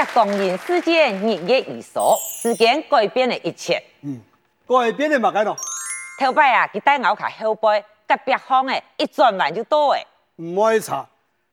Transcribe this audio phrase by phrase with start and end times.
[0.00, 3.82] 甲光阴世界日月如梭，时间改变了一切。
[4.00, 4.18] 嗯，
[4.66, 5.54] 改变了嘛该咯。
[6.18, 10.06] 头摆啊，佢带我卡后背，甲别方诶，一转弯就到诶。
[10.36, 11.06] 唔爱查，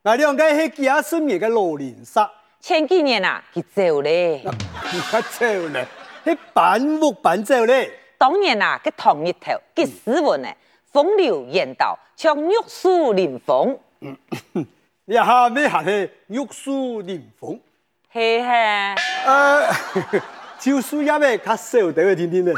[0.04, 2.31] 那两个系几十年嘅老练杀。
[2.62, 4.41] 前几年啊，佢走咧。
[4.45, 5.86] 而家走咧，
[6.23, 7.91] 系板屋板走咧。
[8.18, 10.55] 当年啊，佢同一头，佢斯文诶，
[10.93, 13.77] 风流言道，像玉树临风。
[13.99, 14.16] 嗯，
[15.04, 17.59] 你下面系系玉树临风。
[18.17, 18.49] 嘿嘿。
[19.27, 19.70] 呃，
[20.57, 22.52] 就是要咩较少啲嘅听听的。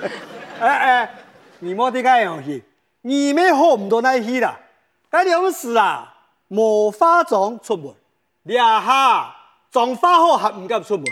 [0.58, 1.10] 哎哎，
[1.58, 2.64] 你莫啲咁样去，
[3.02, 4.58] 你咪好唔到那去啦。
[5.10, 6.14] 嗰两事啊，
[6.48, 7.94] 无化妆出门，
[8.44, 9.36] 廿下
[9.70, 11.04] 妆化好还唔敢出门。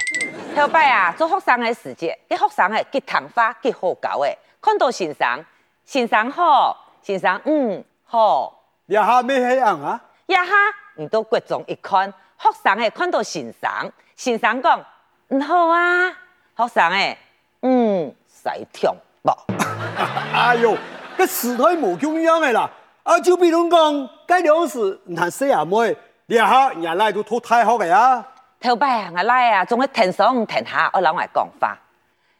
[0.56, 5.44] 后摆啊，做学生的时节，啲学生诶结糖花结好搞诶，看到先生，
[5.84, 8.58] 先生好，先生嗯好。
[8.86, 10.00] 廿下咩系样啊？
[10.24, 10.52] 廿下
[10.96, 12.10] 你到国中一看，
[12.42, 14.84] 学生诶看到先生，先生讲
[15.28, 16.10] 唔好啊，
[16.56, 17.16] 学生诶
[17.60, 18.90] 嗯使听。
[20.34, 20.76] 哎呦，
[21.16, 22.68] 个时代冇咁样的啦！
[23.04, 28.26] 啊，就比如讲，该两时难写阿妹，你下人来都拖太好嘅啊！
[28.60, 31.78] 头摆啊，我来啊，总系停上停下，我老外讲法。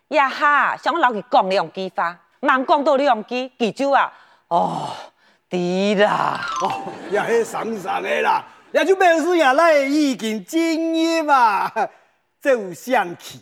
[0.09, 4.13] 呀哈，想我老佢讲两句话，慢讲到两句，记住啊！
[4.49, 4.89] 哦，
[5.49, 10.61] 对啦，哦，也系上上嘅啦，也就表示人来已经专
[10.95, 11.71] 业嘛，
[12.41, 13.39] 走向去。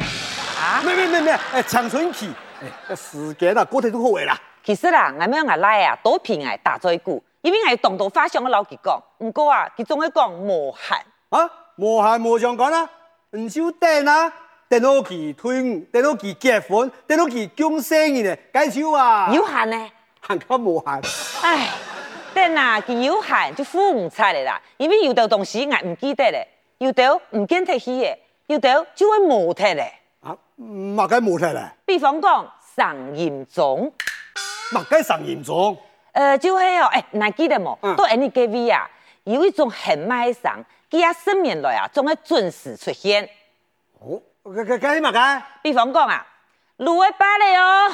[0.60, 0.82] 啊？
[0.84, 2.26] 没没没没，诶，长春去。
[2.88, 4.36] 诶，时间啊，过得都好诶啦。
[4.64, 10.98] 其实啦，我们我来啊，多平爱大嘴鼓，因为我动作发想我老佢讲，不过啊，佢总系讲无限。
[11.30, 12.90] 啊，无限无相干啊，
[13.30, 14.32] 唔少等啊，
[14.68, 19.30] 等到佢退伍，等到佢结婚，电脑机降生嘅呢，介绍啊。
[19.32, 19.90] 有限呢？
[20.26, 21.00] 限到无限。
[21.42, 21.68] 唉，
[22.40, 26.46] 等啊，佢有限就付唔出嚟啦，因为有啲东西我唔记得咧，
[26.78, 28.16] 有啲唔见得起嘅，
[28.46, 29.92] 有啲就会冇睇咧。
[30.22, 31.70] 啊，乜解冇睇咧？
[31.84, 33.92] 比方讲上严重，
[34.72, 35.76] 乜解上严重？
[36.12, 37.76] 呃，就系哦，诶，你记得冇？
[37.94, 38.88] 都喺你隔壁啊，
[39.24, 43.28] 有一种很卖相，佢啊十年来啊，总系准时出现。
[44.00, 45.42] 哦，咁咁咁乜解？
[45.62, 46.26] 比方讲啊，
[46.78, 47.92] 卤味巴嘞哦，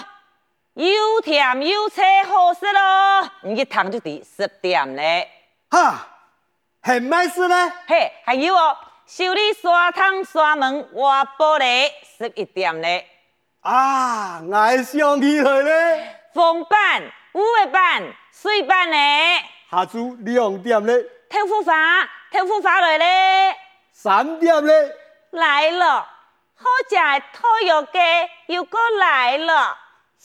[0.76, 5.26] 又甜又脆，好食咯，你一汤就得十点嘞。
[5.70, 6.06] 哈，
[6.82, 7.72] 很卖事咧。
[7.86, 8.76] 嘿，还有哦。
[9.06, 13.08] 修理刷汤刷门挖玻璃十一点嘞，
[13.60, 16.20] 啊，爱上起来咧。
[16.34, 20.92] 风板、五位板、水板嘞，下昼两点嘞。
[21.30, 23.56] 豆腐花、豆腐花来嘞，
[23.92, 24.92] 三点嘞。
[25.30, 26.00] 来了，
[26.54, 27.98] 好食的拖油鸡
[28.52, 29.78] 又过来了。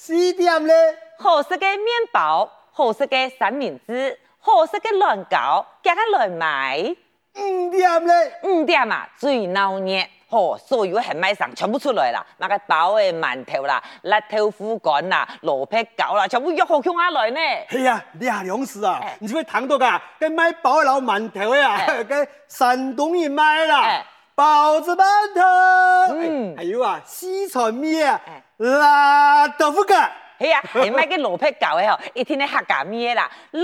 [0.04, 0.74] 四点嘞。
[1.20, 6.96] 好食嘅面包，好食嘅三明治，好食嘅蛋糕，加个来买。
[7.36, 17.40] 五点嘞，五点啊，最闹热，吼，所有很卖上全部出来啦，那个包嘅馒头啦，辣豆腐干啦，萝卜糕啦，全部约好向下来呢。
[17.70, 20.02] 系啊，你下两时啊，你是不是听到噶？
[20.18, 24.04] 跟卖包的老馒头呀， 跟山东人卖啦，
[24.34, 25.04] 包子馒
[25.36, 28.20] 头，嗯，还有啊，四川面
[28.64, 33.64] 啊，辣豆腐干，系啊，你买个萝卜糕的吼， 一天的客家面啦，萝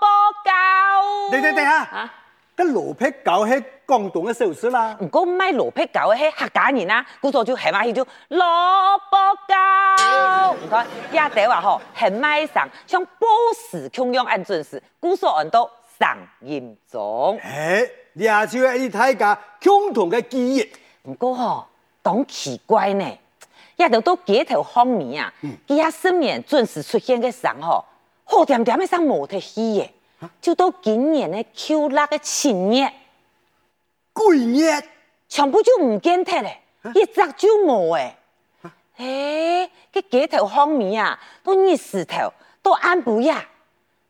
[0.00, 0.06] 卜
[0.44, 1.30] 糕。
[1.30, 1.78] 等等等下。
[1.82, 2.14] 啊
[2.56, 8.46] 个萝卜糕系广东嘅寿司啦，唔过唔系萝卜糕系客家人啊，故作就系嘛，叫做萝
[9.10, 9.16] 卜
[9.48, 10.52] 糕。
[10.52, 15.68] 唔该，亚德话吼，系卖相像波士同样按准时，故所按到
[15.98, 17.36] 上严重。
[17.42, 17.90] 诶，
[18.24, 20.72] 亚洲系大家共同嘅记忆。
[21.10, 21.66] 唔过吼，
[22.02, 23.04] 当奇怪呢，
[23.76, 25.32] 亚德都街头巷面啊，
[25.66, 27.84] 佢阿身面准时出现嘅相嗬，
[28.24, 29.88] 好点点嘅相冇得戏嘅。
[30.40, 32.90] 就到今年的秋辣的七月、
[34.12, 34.82] 鬼月，
[35.28, 36.60] 全部就唔见得咧，
[36.94, 38.16] 一只就冇诶。
[38.96, 42.32] 诶，个街头巷面啊，都热石头，
[42.62, 43.44] 都安不呀，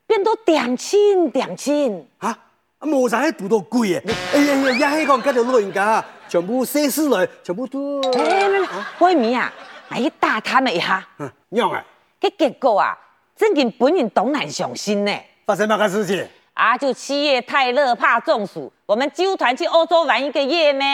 [0.06, 2.06] 变到点清点清。
[2.18, 2.38] 啊，
[2.80, 4.02] 冇啥喺度到鬼诶！
[4.34, 6.04] 哎呀呀，一系讲嗰条老人家，
[6.34, 8.02] 全部收拾来，全部都。
[8.10, 8.60] 诶，
[8.98, 9.52] 外面啊，
[9.90, 11.06] 来去打他们一下。
[11.20, 11.80] 嗯，娘啊？
[12.18, 12.98] 个结果啊，
[13.36, 15.16] 真经本人都难相信呢。
[15.46, 16.26] 发生乜个事情？
[16.54, 20.86] 啊，就七月太热怕中暑，我们纠团去欧洲玩一个月咩？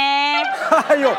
[0.89, 1.11] 哎呦，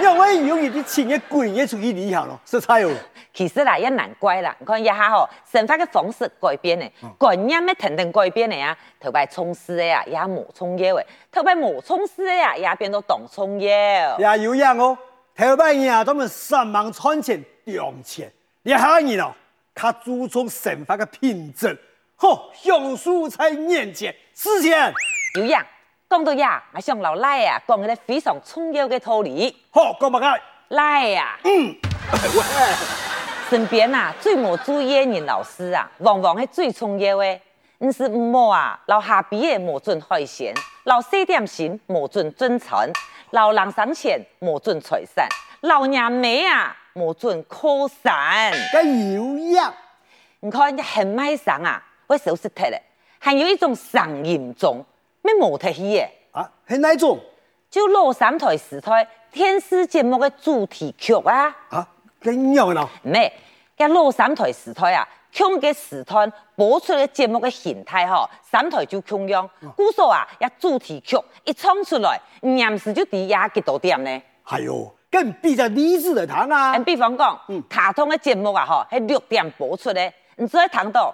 [0.00, 2.90] 因为有你啲钱嘅贵嘢出去旅行咯，实在哦。
[3.32, 13.70] 其实啦，也难怪啦，你看一下吼，生活嘅方式改变咧，观念咩等等改变咧啊，头摆从事嘅呀，也冇创业嘅，头摆冇从事嘅呀，也变到当创业。
[14.18, 14.96] 也有样哦，
[15.36, 18.32] 头摆人他们上网赚钱赚钱，
[18.62, 19.32] 一下人哦，
[19.74, 21.76] 他注重生活嘅品质。
[22.16, 24.72] 吼，享受在眼前，事情
[25.40, 25.66] 有样，
[26.14, 29.52] 讲到呀，我想老赖呀，讲一个非常重要的道理。
[29.72, 30.40] 好，讲乜嘢？
[30.68, 31.74] 赖呀，嗯，
[33.50, 37.40] 身边啊最冇注意的人老师啊，往往系最重要的。
[37.78, 42.78] 唔是唔好啊，老下边嘅冇准海鲜，老四点心冇准进城，
[43.30, 45.26] 老人生前冇准财产，
[45.62, 48.52] 老娘妹啊冇准靠山。
[48.72, 49.74] 该有呀，
[50.38, 52.80] 你看很卖上啊，会收拾脱了，
[53.18, 54.80] 还有一种上严重，
[55.24, 57.18] 咩冇特戏诶啊，系哪种？
[57.70, 61.46] 就老三台四台电视节目的主题曲啊。
[61.70, 61.88] 啊，
[62.22, 62.88] 咁样咯？
[63.04, 63.32] 唔系，
[63.78, 65.08] 嘅老三台四台啊。
[65.32, 69.48] 腔嘅时段播出嘅节目嘅形态吼，三台就共样。
[69.74, 74.22] 故说啊，一主题曲一唱出来，伢子就抵押几多点呢？
[74.44, 76.78] 哎哟，更比较励志的谈啊。
[76.80, 81.12] 比方讲，嗯，卡通的节目啊，吼，系六点播出的，你只会听到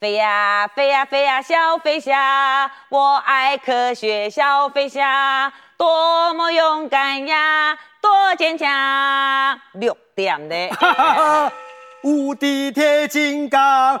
[0.00, 8.66] 飞呀飞呀飞呀小飞侠，我爱科学小飞侠，多么勇敢呀，多坚强，
[9.74, 10.70] 六点的。
[12.02, 14.00] 无敌铁金刚，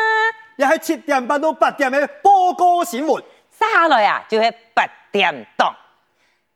[0.61, 3.23] 也系七点半到八点的报告新闻。
[3.49, 5.75] 下来啊，就系八点档。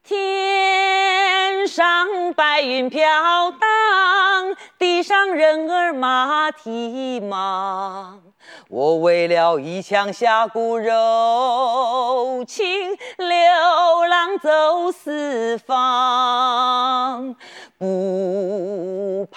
[0.04, 3.02] 天上白云飘
[3.50, 8.22] 荡，地上人儿马蹄忙。
[8.70, 17.36] 我为了一腔侠骨柔情，流浪走四方，
[17.80, 18.45] 不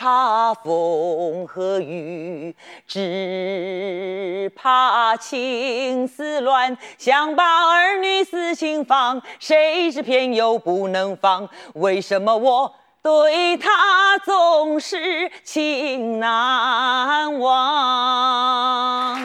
[0.09, 2.57] 怕风和雨，
[2.87, 12.75] 只怕情丝乱，想把儿女私情放，谁知偏又不能放，为什么我？
[13.03, 19.21] 对他总是情难忘。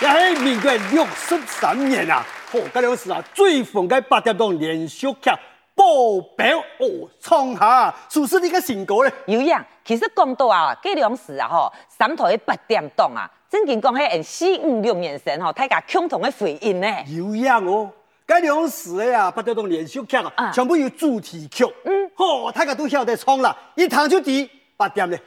[0.00, 5.30] 也是民国六十三年啊，好，嗰两时啊，最红嘅八点钟连续剧
[5.88, 9.12] 《保镖》哦，创下属实你个成果咧。
[9.26, 16.86] 有样，其实讲到啊，嗰两时啊，吼，三台嘅八点档啊，正经讲系四五六年前吼，大家共同的回应呢。
[17.06, 17.90] 有样哦。
[18.26, 21.64] 该两时的啊，八点档连续剧啊，全部有主题曲。
[21.84, 25.18] 嗯，好，大家都晓得唱啦，一唱就第八点咧。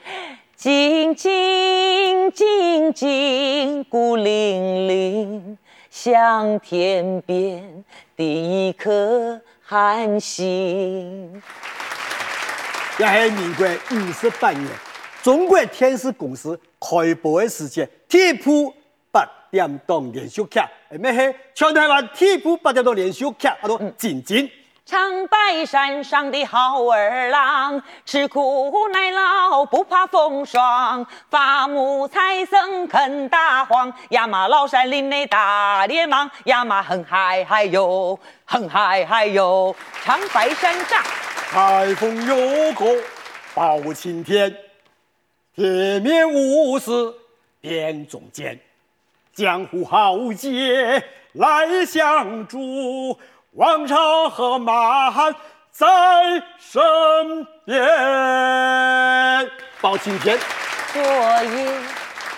[0.56, 5.58] 静静静静，孤零零，
[5.90, 7.84] 像天边
[8.16, 9.42] 的一颗
[9.72, 11.42] 寒心。
[13.00, 14.68] 也是民国五十八年，
[15.24, 18.74] 中国电视公司开播的时间，第一部
[19.14, 20.60] 八点档连续剧。
[21.00, 24.52] 咩系全台湾第一部八点档连续剧，阿都静静。
[24.92, 39.74] 长白山上的好儿郎，吃苦耐劳不怕风霜，伐木采生肯打黄，亚马老山林内打猎忙，亚马哼嗨嗨哟，哼嗨嗨哟，
[40.04, 41.02] 长白山上，
[41.50, 42.86] 台风有过
[43.56, 44.54] 包青天，
[45.56, 47.16] 铁面无私
[47.62, 48.60] 辨忠奸。
[49.34, 51.02] 江湖豪杰
[51.32, 53.18] 来相助，
[53.56, 55.36] 王朝和马汉
[55.72, 55.86] 在
[56.58, 57.86] 身边。
[59.82, 60.40] 包青天，
[60.94, 61.68] 昨夜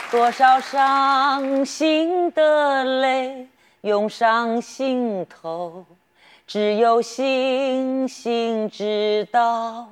[0.10, 3.48] 多少伤心的泪
[3.82, 5.86] 涌上心头，
[6.48, 9.88] 只有星星知道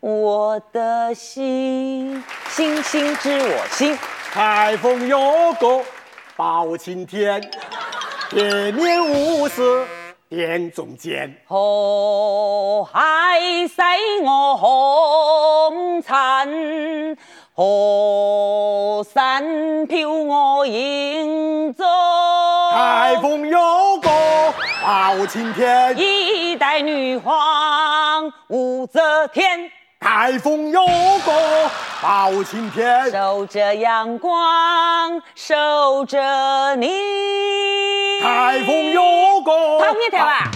[0.00, 3.96] 我的心，星星知我心。
[4.32, 5.84] 台风有过。
[6.34, 7.40] 包青天，
[8.28, 9.86] 铁面无私
[10.34, 11.32] 辨忠奸。
[11.46, 13.38] 河海
[13.68, 13.80] 使
[14.24, 17.16] 我红尘，
[17.54, 21.86] 河山飘我影踪。
[22.72, 23.58] 台风有
[24.02, 24.10] 过
[24.82, 29.70] 包青天，一代女皇武则天。
[30.14, 30.80] 台风有
[31.24, 31.34] 过
[32.00, 38.20] 包青天，守着阳光，守着你。
[38.22, 39.02] 台风有
[39.44, 40.48] 过，跑咩条啊？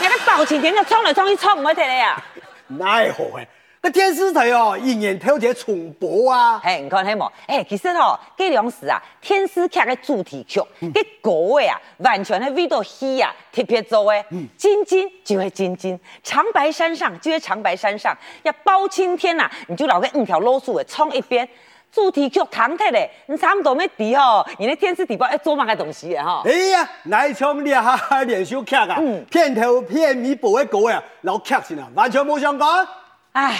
[0.00, 2.24] 你个包青天就冲来冲去冲唔开嚟啊？
[2.68, 3.46] 奈何诶，
[3.82, 6.60] 个电视台哦，仍然偷着重播啊！
[6.62, 7.30] 嘿，你看嘿冇？
[7.46, 10.60] 哎，其实哦，这两时啊，电视剧的主题曲，
[10.92, 14.22] 这歌诶啊，完全系为到戏啊特别做诶。
[14.58, 21.48] 晶晶就系金金，长白山上就系长白山上，要包青天呐，你就老个五条老鼠诶，冲一边。
[21.90, 26.42] 主题曲唐特嘞，你差不多没底哦，你那电视底部要做嘛个东西哈？
[26.44, 32.86] 哎呀，来唱你哈哈连续剧啊，嗯、片头片尾播的歌啊，老剧情啊，完全冇相干。
[33.32, 33.56] 唉，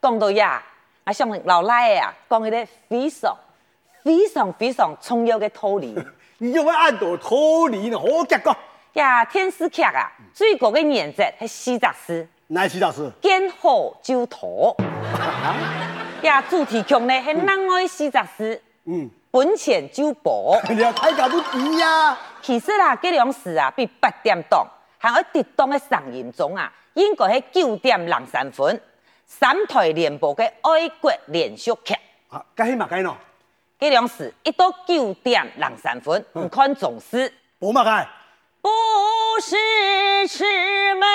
[0.00, 0.62] 讲到呀，
[1.04, 3.36] 我想老赖呀，讲一个非常
[4.02, 5.94] 非常非常重要的 道理。
[6.38, 7.30] 你又会按到道
[7.70, 7.98] 理呢？
[7.98, 8.56] 好结果。
[8.94, 12.28] 呀，电视剧啊，最高的原则系四十四。
[12.46, 13.12] 哪四十四？
[13.20, 14.74] 见好就投。
[16.22, 18.62] 呀，主题曲呢系难爱四十四。
[18.84, 19.10] 嗯。
[19.30, 20.58] 本钱就薄。
[20.70, 22.16] 你啊，太搞不低呀。
[22.40, 24.66] 其实啦，这两时啊，比八点档
[24.96, 28.80] 还要跌档的上映中啊，应该系九点零三分。
[29.38, 31.94] 三台联播的爱国连续剧。
[32.28, 33.14] 啊，该起嘛该喏。
[33.80, 37.32] 这两时一到九点零三分，唔看总是。
[37.58, 38.06] 不嘛该。
[38.60, 38.68] 不
[39.40, 39.56] 是
[40.28, 40.44] 魑
[40.96, 41.06] 魅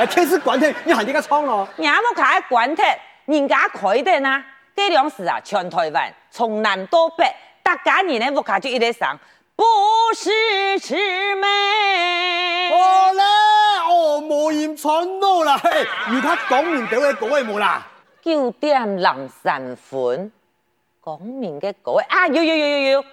[0.00, 1.68] 哎，天师管天，你喊人家唱咯。
[1.76, 4.42] 你还不开管天，人家开的呢？
[4.74, 7.30] 这两时啊，全台湾从南到北，
[7.62, 9.18] 大家你呢，我卡就一直上，
[9.54, 9.62] 不
[10.14, 10.30] 是
[10.78, 10.96] 魑
[11.36, 12.70] 魅。
[12.70, 13.22] 好嘞，
[13.90, 17.86] 哦，无言传到啦，嘿，如他讲明到嘅嗰位冇啦。
[18.22, 20.32] 九点零三分，
[21.04, 23.04] 讲明嘅嗰位啊，有有有有有。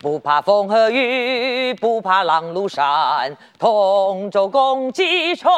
[0.00, 5.50] 不怕风和雨，不怕浪如山，同舟共济冲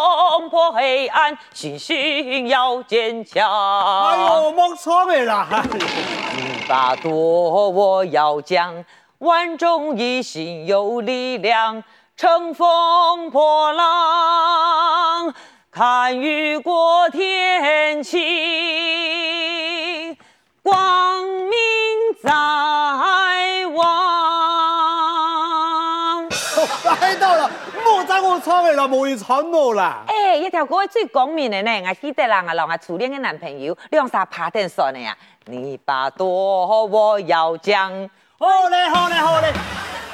[0.49, 4.09] 破黑暗，信心要坚强。
[4.09, 5.47] 哎呦，冇错没啦！
[6.35, 8.82] 你把舵我要讲，
[9.18, 11.85] 万众一心有力量，
[12.16, 15.35] 乘风破浪，
[15.70, 20.16] 看雨过天晴，
[20.62, 21.59] 光明
[22.23, 22.30] 在
[28.23, 30.05] 我唱的啦，无人唱我啦。
[30.07, 35.17] 哎，一条歌最光明的呢，我记得啦，我让我初恋的男朋友两三拍电说的呀。
[35.47, 37.90] 你把多我要将。
[38.38, 39.52] 好嘞，好嘞，好嘞。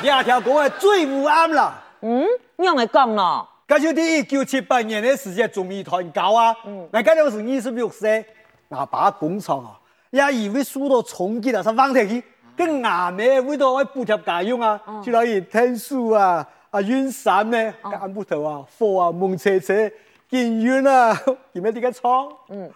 [0.02, 1.74] 两条歌最有暗啦。
[2.00, 2.24] 嗯，
[2.56, 3.46] 你用来讲咯。
[3.68, 6.56] 这就第一九七八年的时间中医团购啊。
[6.64, 6.88] 嗯。
[6.92, 8.24] 那嗰阵时二十六岁，
[8.68, 9.76] 那把工厂啊，
[10.10, 12.22] 也以为输到重庆啊，上放铁去，
[12.56, 16.46] 跟阿妹为到我补贴家用啊，就来以天书啊。
[16.76, 17.74] 啊，云山呢？
[17.90, 19.90] 干木头啊，火啊，蒙车车，
[20.28, 21.18] 见云啊，
[21.52, 22.28] 有咩啲个唱？
[22.50, 22.70] 嗯，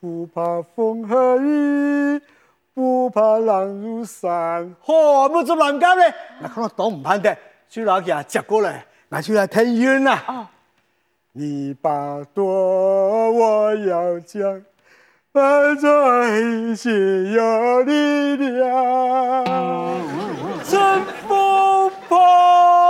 [0.00, 2.22] 不怕风和雨，
[2.72, 4.74] 不怕浪如山。
[4.82, 7.36] 嚯，冇做难搞咧，那可能当唔判的，
[7.68, 10.24] 就拿佢啊接过来，那就来听云啦。
[10.26, 10.46] 哦，
[11.32, 14.62] 你把舵我要将，
[15.32, 19.44] 万众一心有力量，
[20.64, 22.83] 乘风破。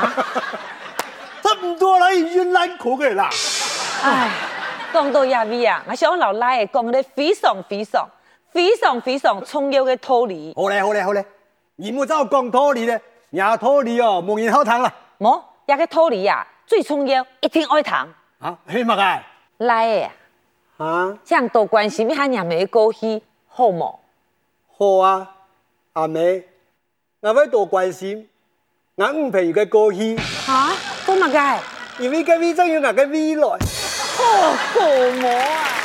[1.42, 3.28] 差唔多啦，已经烂口嘅啦。
[4.02, 4.30] 哎，
[4.92, 8.08] 讲到亚威啊，我想老赖讲得非常非常
[8.50, 10.52] 非常非常重要的道理。
[10.56, 11.24] 好嘞，好嘞，好嘞，
[11.76, 14.92] 你冇再讲道理咧，伢道理哦，冇人好听啦。
[15.18, 17.94] 冇，一个道理啊，最重要一定爱听。
[18.38, 19.20] 啊，系乜嘅？
[19.58, 20.12] 赖啊，
[20.78, 23.96] 啊，想多关心一下伢妹过去，好冇？
[24.76, 25.30] 好啊，
[25.92, 26.44] 阿妹，
[27.20, 28.28] 我会多关心。
[29.00, 30.14] 我唔朋友嘅过去，
[30.46, 30.72] 吓，
[31.06, 31.56] 做乜嘅？
[32.00, 33.42] 因为佢未曾有我嘅未来。
[33.42, 34.80] 好好
[35.22, 35.79] 么？